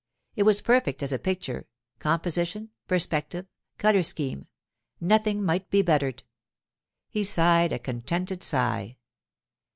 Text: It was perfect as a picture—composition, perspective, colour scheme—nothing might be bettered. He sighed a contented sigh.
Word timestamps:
It 0.35 0.41
was 0.41 0.63
perfect 0.63 1.03
as 1.03 1.13
a 1.13 1.19
picture—composition, 1.19 2.71
perspective, 2.87 3.45
colour 3.77 4.01
scheme—nothing 4.01 5.43
might 5.45 5.69
be 5.69 5.83
bettered. 5.83 6.23
He 7.07 7.23
sighed 7.23 7.71
a 7.71 7.77
contented 7.77 8.41
sigh. 8.41 8.97